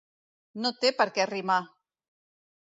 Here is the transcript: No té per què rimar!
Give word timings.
No 0.63 0.71
té 0.85 0.91
per 1.03 1.07
què 1.19 1.29
rimar! 1.33 1.61